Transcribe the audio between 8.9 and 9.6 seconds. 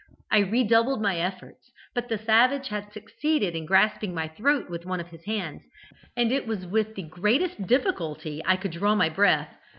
my breath.